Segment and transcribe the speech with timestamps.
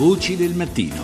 [0.00, 0.96] Voci del mattino.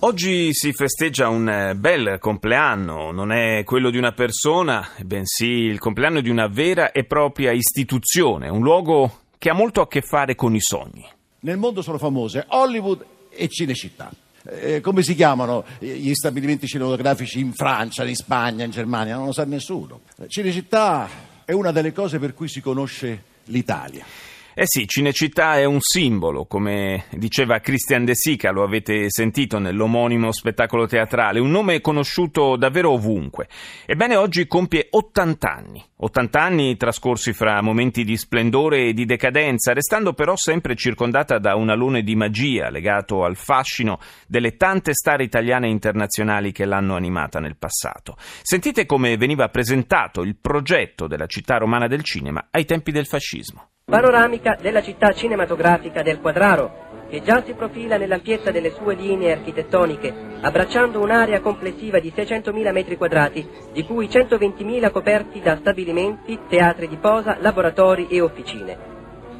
[0.00, 5.78] Oggi si festeggia un eh, bel compleanno, non è quello di una persona, bensì il
[5.78, 10.34] compleanno di una vera e propria istituzione, un luogo che ha molto a che fare
[10.34, 11.06] con i sogni.
[11.42, 14.10] Nel mondo sono famose Hollywood e Cinecittà.
[14.42, 19.14] Eh, come si chiamano gli stabilimenti cinematografici in Francia, in Spagna, in Germania?
[19.14, 20.00] Non lo sa nessuno.
[20.26, 21.08] Cinecittà
[21.44, 24.32] è una delle cose per cui si conosce l'Italia.
[24.56, 30.30] Eh sì, Cinecittà è un simbolo, come diceva Christian De Sica, lo avete sentito nell'omonimo
[30.30, 33.48] spettacolo teatrale, un nome conosciuto davvero ovunque.
[33.84, 39.72] Ebbene, oggi compie 80 anni, 80 anni trascorsi fra momenti di splendore e di decadenza,
[39.72, 45.20] restando però sempre circondata da un alone di magia legato al fascino delle tante star
[45.20, 48.16] italiane e internazionali che l'hanno animata nel passato.
[48.42, 53.70] Sentite come veniva presentato il progetto della città romana del cinema ai tempi del fascismo.
[53.86, 60.10] Panoramica della città cinematografica del Quadraro, che già si profila nell'ampiezza delle sue linee architettoniche,
[60.40, 66.96] abbracciando un'area complessiva di 600.000 metri quadrati, di cui 120.000 coperti da stabilimenti, teatri di
[66.96, 68.78] posa, laboratori e officine.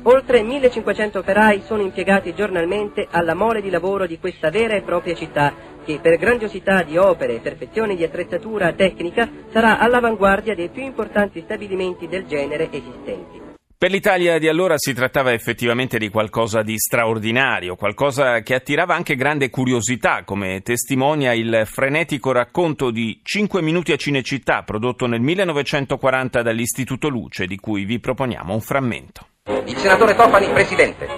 [0.02, 5.14] Oltre 1500 operai sono impiegati giornalmente alla mole di lavoro di questa vera e propria
[5.14, 5.54] città,
[5.86, 11.40] che per grandiosità di opere e perfezione di attrezzatura tecnica sarà all'avanguardia dei più importanti
[11.40, 13.43] stabilimenti del genere esistenti.
[13.76, 19.14] Per l'Italia di allora si trattava effettivamente di qualcosa di straordinario, qualcosa che attirava anche
[19.14, 26.40] grande curiosità, come testimonia il frenetico racconto di 5 minuti a Cinecittà, prodotto nel 1940
[26.40, 29.26] dall'Istituto Luce, di cui vi proponiamo un frammento.
[29.66, 31.08] Il senatore Tofani, presidente.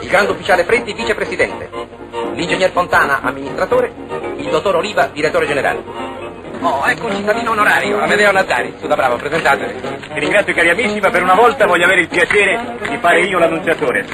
[0.00, 1.70] Il grande ufficiale Preti, vicepresidente.
[2.34, 3.92] L'ingegner Fontana, amministratore.
[4.38, 5.82] Il dottor Oliva, direttore generale.
[6.60, 8.74] Oh, ecco un cittadino onorario, Amedeo Nazari.
[8.80, 9.93] Su da bravo, presentatevi.
[10.14, 13.36] Vi ringrazio cari amici, ma per una volta voglio avere il piacere di fare io
[13.36, 14.06] l'annunziatore.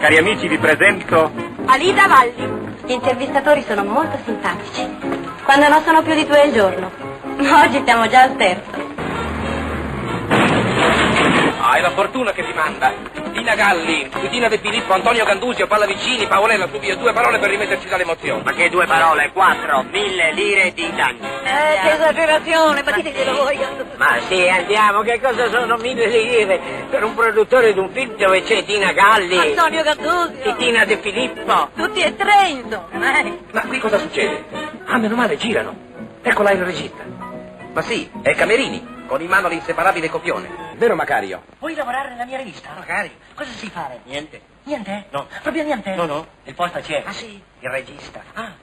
[0.00, 1.30] Cari amici, vi presento...
[1.66, 2.72] Alida Valli.
[2.84, 4.84] Gli intervistatori sono molto simpatici.
[5.44, 6.90] Quando non sono più di due al giorno.
[7.36, 8.73] Ma oggi siamo già al terzo.
[11.66, 12.92] Ah, è la fortuna che vi manda.
[13.32, 18.42] Tina Galli, Cudina De Filippo, Antonio Gandusio, Pallavicini, Paolella, subito due parole per rimetterci dall'emozione.
[18.42, 19.30] Ma che due parole?
[19.32, 21.20] Quattro, mille lire di danni.
[21.22, 23.58] Eh, che esagerazione, ma diteglielo voi.
[23.96, 26.60] Ma sì, andiamo, che cosa sono mille lire
[26.90, 29.38] per un produttore di un film dove c'è Tina Galli?
[29.38, 30.42] Antonio Gandusio.
[30.42, 31.70] E Tina De Filippo.
[31.74, 33.20] Tutti e tre, insomma.
[33.20, 33.38] Eh.
[33.52, 34.44] Ma qui cosa succede?
[34.84, 35.74] Ah, meno male, girano.
[36.20, 37.02] Ecco là il regista.
[37.72, 40.74] Ma sì, è Camerini, con in mano l'inseparabile copione.
[40.76, 41.42] Vero Macario?
[41.58, 42.70] Vuoi lavorare nella mia rivista?
[42.76, 43.14] Magari.
[43.34, 44.00] Cosa si fare?
[44.04, 44.40] Niente.
[44.64, 45.06] Niente?
[45.10, 45.26] No.
[45.42, 45.94] Proprio niente?
[45.94, 46.26] No, no.
[46.44, 47.02] Il posto c'è.
[47.04, 47.40] Ah sì?
[47.60, 48.22] Il regista.
[48.34, 48.62] Ah.